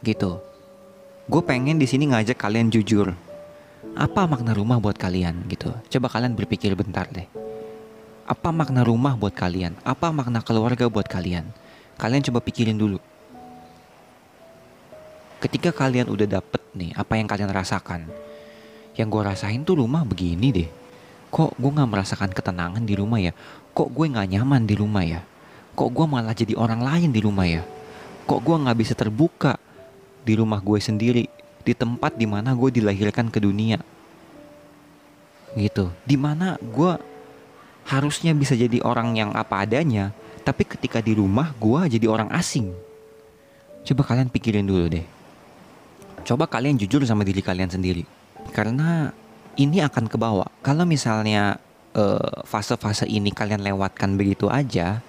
Gitu. 0.06 0.38
Gue 1.25 1.42
pengen 1.42 1.82
di 1.82 1.90
sini 1.90 2.12
ngajak 2.12 2.38
kalian 2.38 2.70
jujur 2.70 3.16
apa 3.98 4.24
makna 4.30 4.54
rumah 4.54 4.78
buat 4.78 4.96
kalian 4.96 5.50
gitu? 5.50 5.74
Coba 5.98 6.08
kalian 6.13 6.38
berpikir 6.38 6.72
bentar 6.78 7.10
deh. 7.12 7.25
Apa 8.28 8.50
makna 8.54 8.86
rumah 8.86 9.18
buat 9.18 9.34
kalian? 9.34 9.78
Apa 9.82 10.10
makna 10.13 10.42
keluarga 10.42 10.88
buat 10.88 11.06
kalian? 11.06 11.48
Kalian 11.98 12.24
coba 12.28 12.40
pikirin 12.42 12.78
dulu. 12.78 12.98
Ketika 15.42 15.74
kalian 15.74 16.10
udah 16.10 16.40
dapet 16.40 16.62
nih 16.78 16.94
apa 16.94 17.18
yang 17.18 17.25
kalian 17.25 17.50
rasakan, 17.50 18.06
yang 18.94 19.10
gue 19.10 19.22
rasain 19.25 19.66
tuh 19.66 19.82
rumah 19.82 20.06
begini 20.06 20.54
deh. 20.54 20.70
Kok 21.32 21.58
gue 21.58 21.72
gak 21.72 21.90
merasakan 21.90 22.30
ketenangan 22.36 22.84
di 22.84 22.94
rumah 22.94 23.18
ya? 23.18 23.32
Kok 23.72 23.90
gue 23.90 24.06
gak 24.12 24.28
nyaman 24.30 24.68
di 24.68 24.75
rumah 24.75 25.01
ya? 25.08 25.24
Kok 25.74 25.90
gue 25.90 26.06
malah 26.06 26.36
jadi 26.36 26.54
orang 26.60 26.84
lain 26.84 27.10
di 27.10 27.24
rumah 27.24 27.48
ya? 27.48 27.63
Kok 28.28 28.40
gue 28.44 28.56
gak 28.68 28.78
bisa 28.78 28.94
terbuka 28.94 29.56
di 30.28 30.36
rumah 30.36 30.60
gue 30.60 30.78
sendiri? 30.78 31.42
di 31.62 31.74
tempat 31.78 32.18
di 32.18 32.25
mana 32.25 32.58
gue 32.58 32.70
dilahirkan 32.74 33.30
ke 33.30 33.38
dunia 33.38 33.78
gitu 35.54 35.92
di 36.08 36.16
mana 36.18 36.58
gue 36.58 36.94
harusnya 37.90 38.32
bisa 38.38 38.54
jadi 38.54 38.82
orang 38.86 39.18
yang 39.18 39.32
apa 39.34 39.66
adanya 39.66 40.14
tapi 40.42 40.66
ketika 40.66 41.00
di 41.00 41.14
rumah 41.14 41.54
gue 41.58 41.98
jadi 41.98 42.06
orang 42.10 42.30
asing. 42.34 42.74
Coba 43.82 44.06
kalian 44.06 44.30
pikirin 44.30 44.66
dulu 44.66 44.90
deh. 44.90 45.06
Coba 46.22 46.46
kalian 46.46 46.78
jujur 46.78 47.02
sama 47.06 47.26
diri 47.26 47.42
kalian 47.42 47.70
sendiri. 47.70 48.06
Karena 48.54 49.10
ini 49.58 49.82
akan 49.82 50.06
kebawa. 50.06 50.46
Kalau 50.62 50.86
misalnya 50.86 51.58
uh, 51.98 52.46
fase-fase 52.46 53.10
ini 53.10 53.34
kalian 53.34 53.62
lewatkan 53.62 54.18
begitu 54.18 54.50
aja 54.50 55.02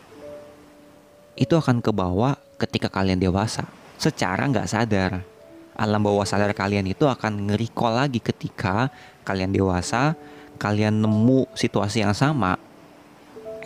itu 1.37 1.55
akan 1.57 1.81
kebawa 1.81 2.37
ketika 2.61 2.93
kalian 2.93 3.21
dewasa. 3.21 3.65
Secara 3.97 4.49
nggak 4.49 4.69
sadar. 4.69 5.13
Alam 5.73 6.05
bawah 6.05 6.29
sadar 6.29 6.53
kalian 6.53 6.85
itu 6.85 7.09
akan 7.09 7.49
nge-recall 7.49 8.05
lagi 8.05 8.21
ketika 8.21 8.93
kalian 9.25 9.57
dewasa, 9.57 10.13
kalian 10.63 11.03
nemu 11.03 11.51
situasi 11.59 12.07
yang 12.07 12.15
sama, 12.15 12.55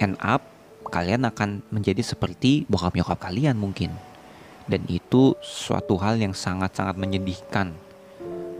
end 0.00 0.16
up 0.24 0.40
kalian 0.88 1.28
akan 1.28 1.60
menjadi 1.68 2.00
seperti 2.00 2.64
bokap 2.72 2.96
nyokap 2.96 3.28
kalian 3.28 3.60
mungkin. 3.60 3.92
Dan 4.64 4.88
itu 4.88 5.36
suatu 5.44 6.00
hal 6.00 6.16
yang 6.16 6.32
sangat-sangat 6.32 6.96
menyedihkan. 6.96 7.76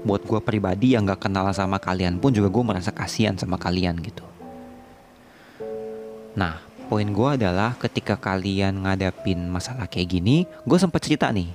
Buat 0.05 0.28
gue 0.28 0.38
pribadi 0.45 0.93
yang 0.93 1.09
gak 1.09 1.26
kenal 1.26 1.49
sama 1.57 1.81
kalian 1.81 2.21
pun 2.21 2.31
juga 2.31 2.52
gue 2.52 2.62
merasa 2.62 2.93
kasihan 2.93 3.35
sama 3.35 3.57
kalian 3.57 3.99
gitu. 4.05 4.23
Nah, 6.37 6.61
poin 6.93 7.09
gue 7.09 7.28
adalah 7.40 7.75
ketika 7.81 8.14
kalian 8.14 8.85
ngadapin 8.85 9.49
masalah 9.49 9.88
kayak 9.88 10.21
gini, 10.21 10.45
gue 10.69 10.78
sempat 10.78 11.02
cerita 11.02 11.33
nih 11.33 11.50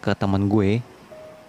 ke 0.00 0.16
temen 0.16 0.48
gue 0.48 0.80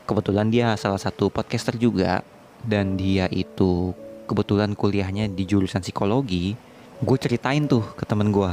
kebetulan 0.03 0.51
dia 0.51 0.75
salah 0.75 0.99
satu 0.99 1.31
podcaster 1.31 1.79
juga 1.79 2.19
dan 2.67 2.99
dia 2.99 3.31
itu 3.31 3.95
kebetulan 4.31 4.71
kuliahnya 4.79 5.27
di 5.27 5.43
jurusan 5.43 5.83
psikologi 5.83 6.55
gue 7.03 7.17
ceritain 7.19 7.67
tuh 7.67 7.83
ke 7.99 8.07
temen 8.07 8.31
gue 8.31 8.51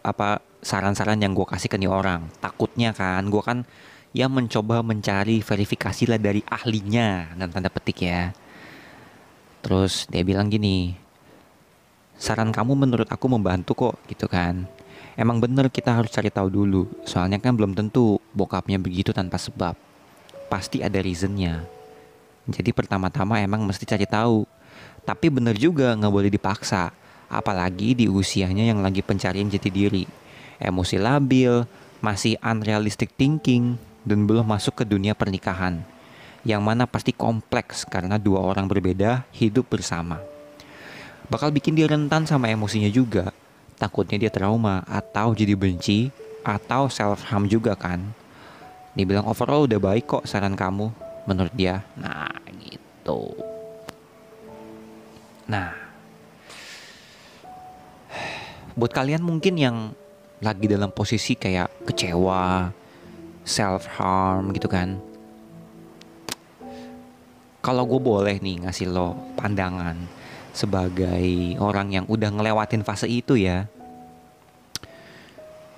apa 0.00 0.40
saran-saran 0.60 1.20
yang 1.20 1.32
gue 1.32 1.44
kasih 1.44 1.68
ke 1.72 1.76
nih 1.80 1.88
orang. 1.88 2.28
Takutnya 2.40 2.92
kan 2.92 3.28
gue 3.28 3.42
kan 3.44 3.64
ya 4.12 4.28
mencoba 4.28 4.80
mencari 4.84 5.40
verifikasi 5.40 6.08
lah 6.08 6.20
dari 6.20 6.44
ahlinya. 6.44 7.36
Dan 7.36 7.52
tanda 7.52 7.72
petik 7.72 8.04
ya. 8.04 8.32
Terus 9.60 10.08
dia 10.08 10.24
bilang 10.24 10.48
gini 10.48 10.96
saran 12.20 12.52
kamu 12.52 12.76
menurut 12.76 13.08
aku 13.08 13.26
membantu 13.32 13.72
kok 13.76 13.96
gitu 14.08 14.28
kan. 14.28 14.68
Emang 15.16 15.40
bener 15.40 15.68
kita 15.68 15.96
harus 15.96 16.12
cari 16.12 16.32
tahu 16.32 16.48
dulu 16.48 16.88
soalnya 17.04 17.40
kan 17.40 17.56
belum 17.56 17.76
tentu 17.76 18.20
bokapnya 18.32 18.80
begitu 18.80 19.12
tanpa 19.12 19.40
sebab. 19.40 19.76
Pasti 20.48 20.80
ada 20.84 21.00
reasonnya. 21.00 21.64
Jadi 22.48 22.72
pertama-tama 22.72 23.40
emang 23.40 23.64
mesti 23.64 23.84
cari 23.84 24.08
tahu. 24.08 24.44
Tapi 25.04 25.26
bener 25.32 25.56
juga 25.56 25.96
nggak 25.96 26.12
boleh 26.12 26.30
dipaksa. 26.30 26.92
Apalagi 27.30 27.94
di 27.94 28.06
usianya 28.10 28.66
yang 28.68 28.82
lagi 28.82 29.00
pencarian 29.00 29.46
jati 29.46 29.70
diri. 29.70 30.04
Emosi 30.60 31.00
labil, 31.00 31.64
masih 32.02 32.36
unrealistic 32.42 33.14
thinking, 33.14 33.78
dan 34.02 34.26
belum 34.26 34.44
masuk 34.44 34.82
ke 34.82 34.84
dunia 34.84 35.14
pernikahan. 35.14 35.80
Yang 36.42 36.62
mana 36.64 36.84
pasti 36.88 37.12
kompleks 37.12 37.86
karena 37.86 38.16
dua 38.16 38.42
orang 38.42 38.66
berbeda 38.66 39.24
hidup 39.36 39.68
bersama. 39.70 40.18
Bakal 41.30 41.54
bikin 41.54 41.78
dia 41.78 41.86
rentan 41.86 42.26
sama 42.26 42.50
emosinya 42.50 42.90
juga. 42.90 43.30
Takutnya 43.78 44.20
dia 44.20 44.32
trauma 44.32 44.84
atau 44.84 45.32
jadi 45.32 45.56
benci 45.56 46.10
atau 46.44 46.88
self 46.90 47.24
harm 47.28 47.46
juga 47.48 47.76
kan 47.76 48.12
dia 48.94 49.06
bilang 49.06 49.26
overall 49.30 49.70
udah 49.70 49.78
baik 49.78 50.04
kok 50.06 50.26
saran 50.26 50.58
kamu 50.58 50.90
menurut 51.30 51.54
dia. 51.54 51.86
Nah 51.94 52.30
gitu. 52.58 53.49
Nah, 55.50 55.74
buat 58.78 58.94
kalian 58.94 59.18
mungkin 59.18 59.58
yang 59.58 59.76
lagi 60.38 60.70
dalam 60.70 60.94
posisi 60.94 61.34
kayak 61.34 61.90
kecewa, 61.90 62.70
self 63.42 63.90
harm 63.98 64.54
gitu 64.54 64.70
kan. 64.70 65.02
Kalau 67.60 67.82
gue 67.82 67.98
boleh 67.98 68.38
nih 68.38 68.62
ngasih 68.62 68.94
lo 68.94 69.18
pandangan 69.34 69.98
sebagai 70.54 71.58
orang 71.58 71.98
yang 71.98 72.06
udah 72.06 72.30
ngelewatin 72.30 72.86
fase 72.86 73.10
itu 73.10 73.34
ya, 73.34 73.66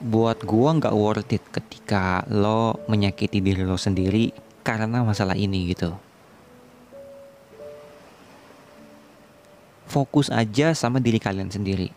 buat 0.02 0.44
gua 0.44 0.76
nggak 0.76 0.94
worth 0.94 1.32
it 1.32 1.44
ketika 1.48 2.28
lo 2.28 2.76
menyakiti 2.92 3.40
diri 3.40 3.64
lo 3.64 3.80
sendiri 3.80 4.36
karena 4.60 5.00
masalah 5.00 5.34
ini 5.34 5.72
gitu. 5.72 6.11
Fokus 9.92 10.32
aja 10.32 10.72
sama 10.72 11.04
diri 11.04 11.20
kalian 11.20 11.52
sendiri. 11.52 11.92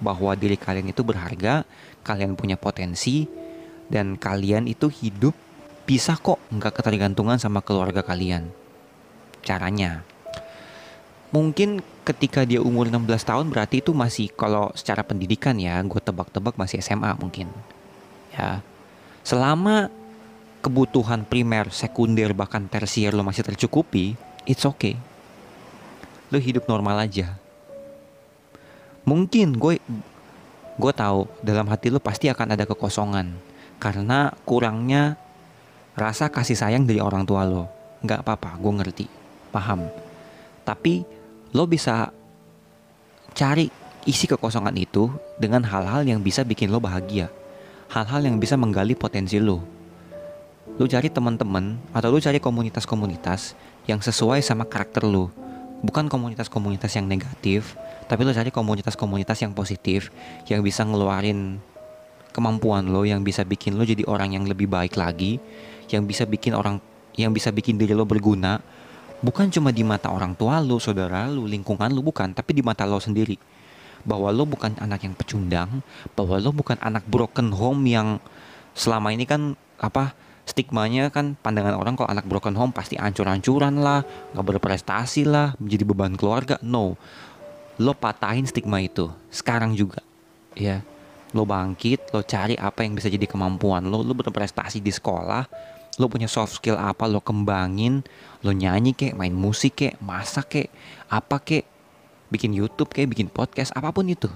Bahwa 0.00 0.32
diri 0.32 0.56
kalian 0.56 0.88
itu 0.88 1.04
berharga, 1.04 1.68
kalian 2.00 2.40
punya 2.40 2.56
potensi, 2.56 3.28
dan 3.92 4.16
kalian 4.16 4.64
itu 4.64 4.88
hidup 4.88 5.36
bisa 5.84 6.16
kok 6.16 6.40
nggak 6.48 6.72
ketergantungan 6.80 7.36
sama 7.36 7.60
keluarga 7.60 8.00
kalian. 8.00 8.48
Caranya, 9.44 10.08
mungkin 11.28 11.84
ketika 12.08 12.48
dia 12.48 12.64
umur 12.64 12.88
16 12.88 13.04
tahun 13.20 13.46
berarti 13.52 13.84
itu 13.84 13.92
masih 13.92 14.32
kalau 14.32 14.72
secara 14.72 15.04
pendidikan 15.04 15.60
ya 15.60 15.76
gue 15.84 16.00
tebak-tebak 16.00 16.56
masih 16.56 16.80
SMA 16.80 17.12
mungkin 17.20 17.52
ya 18.32 18.64
selama 19.20 19.92
kebutuhan 20.64 21.28
primer 21.28 21.68
sekunder 21.68 22.32
bahkan 22.32 22.64
tersier 22.64 23.12
lo 23.12 23.20
masih 23.20 23.44
tercukupi 23.44 24.16
it's 24.48 24.64
okay 24.64 24.96
lo 26.28 26.38
hidup 26.38 26.68
normal 26.68 27.04
aja 27.04 27.36
mungkin 29.08 29.56
gue 29.56 29.80
gue 30.78 30.92
tahu 30.94 31.26
dalam 31.42 31.66
hati 31.66 31.90
lo 31.90 31.98
pasti 31.98 32.30
akan 32.30 32.54
ada 32.54 32.64
kekosongan 32.68 33.34
karena 33.78 34.34
kurangnya 34.42 35.14
rasa 35.98 36.30
kasih 36.30 36.54
sayang 36.54 36.86
dari 36.86 37.02
orang 37.02 37.26
tua 37.26 37.42
lo. 37.42 37.66
Nggak 38.06 38.22
apa-apa, 38.22 38.54
gue 38.62 38.72
ngerti, 38.78 39.06
paham. 39.50 39.90
Tapi 40.62 41.02
lo 41.50 41.66
bisa 41.66 42.14
cari 43.34 43.66
isi 44.06 44.30
kekosongan 44.30 44.74
itu 44.78 45.10
dengan 45.38 45.66
hal-hal 45.66 46.06
yang 46.06 46.22
bisa 46.22 46.46
bikin 46.46 46.70
lo 46.70 46.78
bahagia. 46.78 47.26
Hal-hal 47.90 48.22
yang 48.22 48.38
bisa 48.38 48.54
menggali 48.54 48.94
potensi 48.94 49.42
lo. 49.42 49.58
Lo 50.78 50.86
cari 50.86 51.10
teman-teman 51.10 51.74
atau 51.90 52.14
lo 52.14 52.22
cari 52.22 52.38
komunitas-komunitas 52.38 53.58
yang 53.90 53.98
sesuai 53.98 54.38
sama 54.38 54.62
karakter 54.62 55.02
lo. 55.02 55.34
Bukan 55.78 56.10
komunitas-komunitas 56.10 56.90
yang 56.98 57.06
negatif, 57.06 57.78
tapi 58.10 58.26
lo 58.26 58.34
cari 58.34 58.50
komunitas-komunitas 58.50 59.38
yang 59.44 59.54
positif 59.54 60.10
yang 60.50 60.64
bisa 60.64 60.82
ngeluarin 60.82 61.62
kemampuan 62.34 62.88
lo 62.88 63.02
yang 63.02 63.26
bisa 63.26 63.42
bikin 63.42 63.74
lo 63.74 63.82
jadi 63.82 64.06
orang 64.06 64.34
yang 64.38 64.44
lebih 64.46 64.70
baik 64.70 64.94
lagi 64.94 65.42
yang 65.90 66.06
bisa 66.06 66.22
bikin 66.28 66.54
orang 66.54 66.78
yang 67.18 67.34
bisa 67.34 67.50
bikin 67.50 67.76
diri 67.76 67.92
lo 67.92 68.06
berguna. 68.08 68.62
Bukan 69.18 69.50
cuma 69.50 69.74
di 69.74 69.82
mata 69.82 70.14
orang 70.14 70.38
tua 70.38 70.62
lo 70.62 70.78
saudara 70.78 71.26
lo 71.26 71.42
lingkungan 71.44 71.90
lo 71.90 72.00
bukan 72.00 72.30
tapi 72.32 72.54
di 72.54 72.62
mata 72.62 72.86
lo 72.86 73.02
sendiri. 73.02 73.34
Bahwa 74.06 74.30
lo 74.30 74.46
bukan 74.46 74.78
anak 74.78 75.02
yang 75.04 75.14
pecundang 75.18 75.82
bahwa 76.14 76.38
lo 76.38 76.54
bukan 76.54 76.78
anak 76.78 77.02
broken 77.10 77.50
home 77.50 77.82
yang 77.90 78.22
selama 78.78 79.10
ini 79.10 79.26
kan 79.26 79.58
apa 79.82 80.14
stigmanya 80.48 81.12
kan 81.12 81.36
pandangan 81.36 81.76
orang 81.76 81.94
kalau 81.94 82.08
anak 82.08 82.24
broken 82.24 82.56
home 82.56 82.72
pasti 82.72 82.96
ancur-ancuran 82.96 83.78
lah 83.78 84.00
nggak 84.32 84.46
berprestasi 84.56 85.28
lah 85.28 85.52
menjadi 85.60 85.84
beban 85.84 86.16
keluarga. 86.16 86.56
No. 86.64 86.96
Lo 87.78 87.92
patahin 87.94 88.48
stigma 88.48 88.80
itu 88.80 89.12
sekarang 89.28 89.76
juga. 89.76 90.00
Ya. 90.56 90.80
Lo 91.36 91.44
bangkit 91.44 92.10
lo 92.16 92.24
cari 92.24 92.56
apa 92.56 92.82
yang 92.82 92.96
bisa 92.96 93.12
jadi 93.12 93.28
kemampuan 93.28 93.84
lo. 93.86 94.00
Lo 94.00 94.16
berprestasi 94.16 94.80
di 94.80 94.88
sekolah 94.88 95.44
lo 95.98 96.06
punya 96.06 96.30
soft 96.30 96.62
skill 96.62 96.78
apa 96.78 97.10
lo 97.10 97.18
kembangin 97.18 98.06
lo 98.46 98.54
nyanyi 98.54 98.94
kek 98.94 99.18
main 99.18 99.34
musik 99.34 99.82
kek 99.82 99.98
masak 99.98 100.46
kek 100.46 100.68
apa 101.10 101.42
kek 101.42 101.66
bikin 102.30 102.54
YouTube 102.54 102.94
kek 102.94 103.10
bikin 103.10 103.26
podcast 103.28 103.74
apa 103.74 103.90
pun 103.90 104.06
itu. 104.06 104.30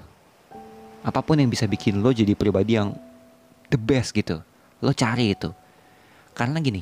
Apa 1.03 1.23
pun 1.23 1.39
yang 1.39 1.47
bisa 1.47 1.65
bikin 1.65 2.03
lo 2.03 2.11
jadi 2.11 2.35
pribadi 2.35 2.75
yang 2.75 2.91
the 3.71 3.79
best 3.79 4.11
gitu. 4.11 4.43
Lo 4.83 4.91
cari 4.91 5.31
itu 5.31 5.62
karena 6.33 6.57
gini 6.59 6.81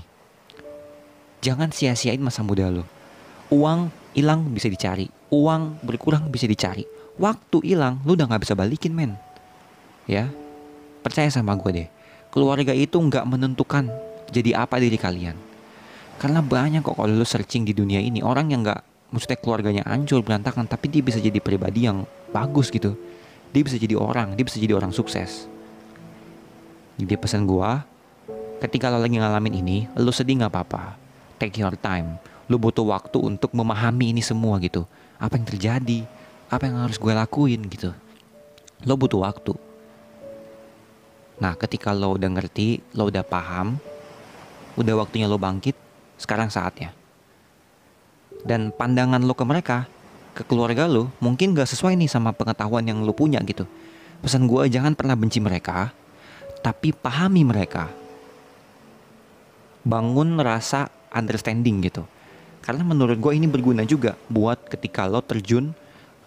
jangan 1.44 1.72
sia-siain 1.72 2.20
masa 2.24 2.42
muda 2.44 2.72
lo. 2.72 2.88
Uang 3.52 3.92
hilang 4.16 4.48
bisa 4.52 4.72
dicari 4.72 5.12
uang 5.32 5.82
berkurang 5.82 6.28
bisa 6.30 6.46
dicari. 6.46 6.84
Waktu 7.16 7.64
hilang 7.64 8.04
lu 8.04 8.14
udah 8.14 8.28
nggak 8.28 8.44
bisa 8.44 8.54
balikin 8.54 8.94
men. 8.94 9.16
Ya 10.06 10.30
percaya 11.02 11.32
sama 11.32 11.56
gue 11.56 11.72
deh. 11.72 11.88
Keluarga 12.30 12.76
itu 12.76 13.00
nggak 13.00 13.24
menentukan 13.26 13.90
jadi 14.30 14.68
apa 14.68 14.78
diri 14.78 15.00
kalian. 15.00 15.36
Karena 16.20 16.44
banyak 16.44 16.86
kok 16.86 17.00
kalau 17.00 17.10
lu 17.10 17.26
searching 17.26 17.66
di 17.66 17.74
dunia 17.74 17.98
ini 17.98 18.22
orang 18.22 18.54
yang 18.54 18.62
nggak 18.62 19.10
maksudnya 19.10 19.40
keluarganya 19.42 19.84
hancur 19.88 20.22
berantakan 20.22 20.70
tapi 20.70 20.88
dia 20.92 21.02
bisa 21.02 21.18
jadi 21.18 21.40
pribadi 21.42 21.88
yang 21.88 22.06
bagus 22.30 22.70
gitu. 22.70 22.94
Dia 23.52 23.64
bisa 23.66 23.80
jadi 23.80 23.96
orang 23.98 24.36
dia 24.36 24.46
bisa 24.46 24.60
jadi 24.60 24.78
orang 24.78 24.94
sukses. 24.94 25.48
Jadi 27.00 27.18
pesan 27.18 27.48
gue 27.50 27.72
ketika 28.62 28.94
lo 28.94 29.02
lagi 29.02 29.18
ngalamin 29.18 29.58
ini 29.58 29.78
lu 29.98 30.14
sedih 30.14 30.38
nggak 30.38 30.54
apa-apa. 30.54 30.94
Take 31.42 31.58
your 31.58 31.74
time. 31.74 32.22
Lu 32.46 32.62
butuh 32.62 32.86
waktu 32.86 33.18
untuk 33.18 33.50
memahami 33.58 34.14
ini 34.14 34.22
semua 34.22 34.62
gitu. 34.62 34.86
Apa 35.18 35.42
yang 35.42 35.50
terjadi? 35.50 36.06
Apa 36.54 36.70
yang 36.70 36.86
harus 36.86 37.02
gue 37.02 37.10
lakuin 37.10 37.66
gitu. 37.66 37.90
Lo 38.86 38.94
butuh 38.94 39.26
waktu. 39.26 39.58
Nah 41.42 41.58
ketika 41.58 41.90
lo 41.90 42.14
udah 42.14 42.30
ngerti 42.30 42.86
lo 42.94 43.10
udah 43.10 43.26
paham 43.26 43.82
udah 44.78 44.94
waktunya 45.02 45.26
lo 45.26 45.42
bangkit 45.42 45.74
sekarang 46.22 46.54
saatnya. 46.54 46.94
Dan 48.46 48.70
pandangan 48.70 49.26
lo 49.26 49.34
ke 49.34 49.42
mereka 49.42 49.90
ke 50.38 50.46
keluarga 50.46 50.86
lo 50.86 51.10
mungkin 51.18 51.58
gak 51.58 51.68
sesuai 51.68 51.98
nih 51.98 52.08
sama 52.08 52.30
pengetahuan 52.30 52.86
yang 52.86 53.02
lo 53.02 53.10
punya 53.10 53.42
gitu. 53.42 53.66
Pesan 54.22 54.46
gue 54.46 54.70
jangan 54.70 54.94
pernah 54.94 55.18
benci 55.18 55.42
mereka 55.42 55.90
tapi 56.62 56.94
pahami 56.94 57.42
mereka 57.42 57.90
bangun 59.82 60.38
rasa 60.40 60.90
understanding 61.12 61.82
gitu 61.86 62.06
karena 62.62 62.86
menurut 62.86 63.18
gue 63.18 63.34
ini 63.34 63.50
berguna 63.50 63.82
juga 63.82 64.14
buat 64.30 64.70
ketika 64.70 65.10
lo 65.10 65.26
terjun 65.26 65.74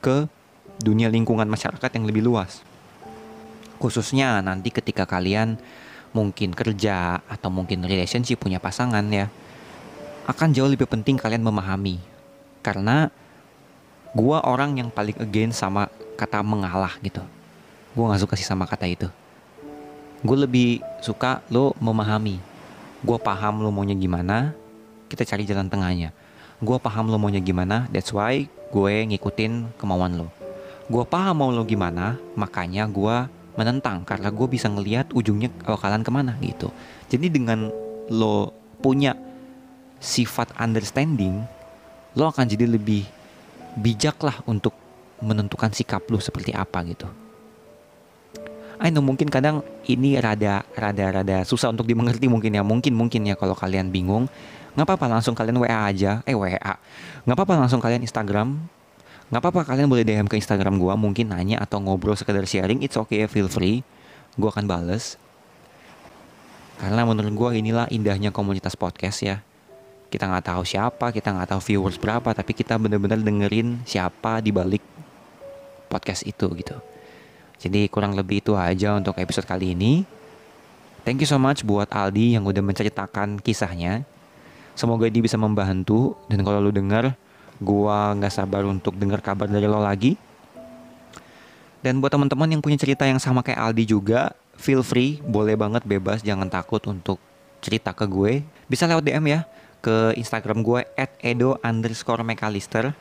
ke 0.03 0.27
dunia 0.83 1.07
lingkungan 1.07 1.47
masyarakat 1.47 1.91
yang 1.95 2.05
lebih 2.11 2.27
luas. 2.27 2.59
Khususnya 3.79 4.43
nanti 4.43 4.75
ketika 4.75 5.07
kalian 5.07 5.55
mungkin 6.11 6.51
kerja 6.51 7.23
atau 7.31 7.49
mungkin 7.55 7.87
relationship 7.87 8.43
punya 8.43 8.59
pasangan 8.59 9.07
ya. 9.15 9.31
Akan 10.27 10.51
jauh 10.51 10.67
lebih 10.67 10.91
penting 10.91 11.15
kalian 11.15 11.47
memahami. 11.47 12.03
Karena 12.67 13.07
gue 14.11 14.39
orang 14.43 14.75
yang 14.75 14.91
paling 14.91 15.15
against 15.23 15.63
sama 15.63 15.87
kata 16.19 16.43
mengalah 16.43 16.99
gitu. 16.99 17.23
Gue 17.95 18.11
gak 18.11 18.27
suka 18.27 18.35
sih 18.35 18.47
sama 18.47 18.67
kata 18.67 18.91
itu. 18.91 19.07
Gue 20.27 20.35
lebih 20.35 20.83
suka 20.99 21.47
lo 21.47 21.79
memahami. 21.79 22.54
Gue 23.05 23.19
paham 23.21 23.61
lo 23.61 23.69
maunya 23.69 23.93
gimana, 23.93 24.57
kita 25.13 25.29
cari 25.29 25.45
jalan 25.45 25.69
tengahnya. 25.69 26.17
Gue 26.65 26.81
paham 26.81 27.13
lo 27.13 27.21
maunya 27.21 27.45
gimana 27.45 27.85
that's 27.93 28.11
why 28.11 28.49
gue 28.73 28.95
ngikutin 29.07 29.77
kemauan 29.79 30.19
lo 30.19 30.33
gue 30.85 31.05
paham 31.09 31.41
mau 31.41 31.49
lo 31.49 31.65
gimana 31.65 32.21
makanya 32.37 32.85
gue 32.85 33.17
menentang 33.57 34.05
karena 34.05 34.29
gue 34.29 34.47
bisa 34.51 34.69
ngelihat 34.69 35.15
ujungnya 35.15 35.49
bakalan 35.63 36.03
ke 36.03 36.11
mana 36.11 36.35
gitu. 36.43 36.69
Jadi 37.09 37.31
dengan 37.31 37.71
lo 38.11 38.53
punya 38.83 39.17
sifat 40.03 40.53
understanding 40.61 41.41
lo 42.19 42.29
akan 42.29 42.45
jadi 42.45 42.69
lebih 42.69 43.09
bijak 43.81 44.21
lah 44.21 44.37
untuk 44.45 44.77
menentukan 45.25 45.73
sikap 45.73 46.05
lo 46.13 46.21
seperti 46.21 46.53
apa 46.53 46.85
gitu 46.85 47.09
I 48.85 48.93
know 48.93 49.01
mungkin 49.01 49.33
kadang 49.33 49.65
ini 49.89 50.21
rada 50.21 50.61
rada 50.77 51.07
rada 51.09 51.41
susah 51.49 51.73
untuk 51.73 51.89
dimengerti 51.89 52.29
mungkin 52.29 52.53
ya. 52.53 52.61
Mungkin 52.61 52.93
mungkin 52.93 53.25
ya 53.25 53.33
kalau 53.33 53.57
kalian 53.57 53.89
bingung. 53.89 54.29
Nggak 54.77 54.85
apa-apa 54.85 55.07
langsung 55.09 55.33
kalian 55.33 55.57
WA 55.57 55.89
aja. 55.89 56.21
Eh 56.29 56.37
WA 56.37 56.53
nggak 57.25 57.33
apa-apa 57.33 57.65
langsung 57.65 57.81
kalian 57.81 58.05
Instagram. 58.05 58.61
Nggak 59.33 59.41
apa-apa 59.41 59.73
kalian 59.73 59.89
boleh 59.89 60.05
DM 60.05 60.29
ke 60.29 60.37
Instagram 60.37 60.77
gue 60.77 60.93
mungkin 61.01 61.33
nanya 61.33 61.65
atau 61.65 61.81
ngobrol 61.81 62.13
sekedar 62.13 62.45
sharing 62.45 62.85
it's 62.85 63.01
okay 63.01 63.25
feel 63.25 63.49
free. 63.49 63.81
Gue 64.37 64.53
akan 64.53 64.69
bales. 64.69 65.17
Karena 66.77 67.09
menurut 67.09 67.33
gue 67.33 67.65
inilah 67.65 67.89
indahnya 67.89 68.37
komunitas 68.37 68.77
podcast 68.77 69.25
ya. 69.25 69.41
Kita 70.13 70.29
nggak 70.29 70.45
tahu 70.45 70.63
siapa 70.69 71.09
kita 71.09 71.33
nggak 71.33 71.57
tahu 71.57 71.61
viewers 71.73 71.97
berapa 71.97 72.37
tapi 72.37 72.53
kita 72.53 72.77
bener-bener 72.77 73.17
dengerin 73.17 73.81
siapa 73.89 74.45
di 74.45 74.53
balik 74.53 74.85
podcast 75.89 76.29
itu 76.29 76.53
gitu 76.53 76.94
jadi 77.65 77.89
kurang 77.89 78.13
lebih 78.13 78.45
itu 78.45 78.53
aja 78.53 78.93
untuk 78.93 79.17
episode 79.17 79.49
kali 79.49 79.73
ini. 79.73 80.05
Thank 81.01 81.25
you 81.25 81.29
so 81.29 81.41
much 81.41 81.65
buat 81.65 81.89
Aldi 81.89 82.37
yang 82.37 82.45
udah 82.45 82.61
menceritakan 82.61 83.41
kisahnya. 83.41 84.05
Semoga 84.77 85.09
ini 85.09 85.25
bisa 85.25 85.41
membantu. 85.41 86.13
Dan 86.29 86.45
kalau 86.45 86.61
lu 86.61 86.69
denger, 86.69 87.17
gua 87.57 88.13
nggak 88.13 88.33
sabar 88.33 88.69
untuk 88.69 88.93
dengar 89.01 89.25
kabar 89.25 89.49
dari 89.49 89.65
lo 89.65 89.81
lagi. 89.81 90.21
Dan 91.81 92.05
buat 92.05 92.13
teman-teman 92.13 92.53
yang 92.53 92.61
punya 92.61 92.77
cerita 92.77 93.09
yang 93.09 93.21
sama 93.21 93.41
kayak 93.41 93.61
Aldi 93.61 93.85
juga, 93.89 94.37
feel 94.57 94.85
free, 94.85 95.21
boleh 95.25 95.57
banget 95.57 95.85
bebas, 95.85 96.21
jangan 96.21 96.49
takut 96.49 96.81
untuk 96.89 97.17
cerita 97.65 97.97
ke 97.97 98.05
gue. 98.05 98.45
Bisa 98.69 98.85
lewat 98.85 99.05
DM 99.05 99.25
ya 99.29 99.41
ke 99.81 100.17
Instagram 100.21 100.61
gue 100.61 100.85
@edo 101.21 101.57
underscore 101.65 102.25
mekalister. 102.25 102.93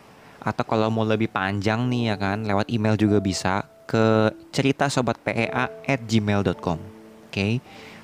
Atau 0.43 0.63
kalau 0.67 0.91
mau 0.91 1.07
lebih 1.07 1.31
panjang 1.31 1.87
nih 1.87 2.11
ya 2.11 2.15
kan 2.19 2.43
lewat 2.43 2.67
email 2.67 2.99
juga 2.99 3.23
bisa 3.23 3.63
ke 3.87 4.31
cerita 4.55 4.87
sobat 4.87 5.19
pea 5.21 5.69
at 5.83 5.99
gmail.com 6.03 6.77
oke 6.79 7.31
okay? 7.31 7.59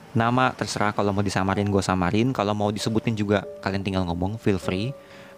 Nama 0.09 0.49
terserah 0.57 0.89
kalau 0.89 1.13
mau 1.13 1.21
disamarin 1.21 1.69
gue 1.69 1.83
samarin, 1.85 2.33
kalau 2.33 2.57
mau 2.57 2.73
disebutin 2.73 3.13
juga 3.13 3.45
kalian 3.61 3.85
tinggal 3.85 4.03
ngomong, 4.09 4.41
feel 4.41 4.57
free. 4.57 4.89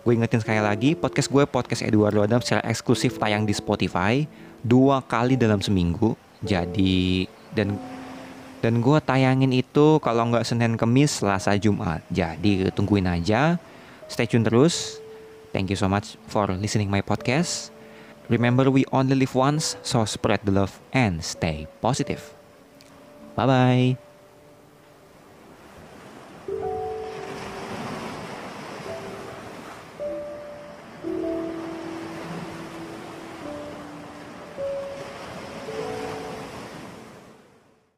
Gue 0.08 0.15
ingetin 0.15 0.39
sekali 0.39 0.63
lagi, 0.63 0.95
podcast 0.95 1.27
gue 1.27 1.43
podcast 1.43 1.84
Eduardo 1.84 2.23
Adam 2.23 2.39
secara 2.39 2.63
eksklusif 2.63 3.19
tayang 3.19 3.43
di 3.43 3.51
Spotify 3.51 4.23
dua 4.63 5.04
kali 5.04 5.36
dalam 5.36 5.60
seminggu. 5.60 6.15
Jadi 6.41 7.27
dan 7.51 7.75
dan 8.63 8.80
gue 8.80 8.97
tayangin 9.04 9.51
itu 9.51 9.99
kalau 9.99 10.32
nggak 10.32 10.47
Senin 10.47 10.80
Kemis, 10.80 11.19
Selasa 11.19 11.51
Jumat. 11.60 11.99
Jadi 12.08 12.71
tungguin 12.71 13.12
aja. 13.12 13.60
Stay 14.08 14.23
tune 14.23 14.47
terus. 14.47 15.04
Thank 15.51 15.75
you 15.75 15.77
so 15.77 15.91
much 15.91 16.15
for 16.32 16.47
listening 16.56 16.88
my 16.88 17.04
podcast. 17.04 17.75
Remember 18.29 18.69
we 18.71 18.86
only 18.91 19.15
live 19.15 19.36
once, 19.36 19.75
so 19.84 20.05
spread 20.05 20.41
the 20.43 20.51
love 20.51 20.79
and 20.93 21.23
stay 21.23 21.67
positive. 21.81 22.34
Bye 23.36 23.45
bye. 23.47 24.11